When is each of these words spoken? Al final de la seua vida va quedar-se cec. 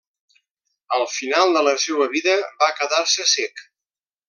Al 0.97 1.05
final 1.17 1.53
de 1.57 1.61
la 1.67 1.75
seua 1.83 2.09
vida 2.15 2.35
va 2.65 2.73
quedar-se 2.81 3.29
cec. 3.37 3.65